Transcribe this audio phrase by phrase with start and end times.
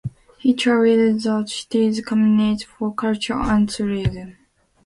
[0.39, 4.35] He chaired the city's committee for culture and tourism.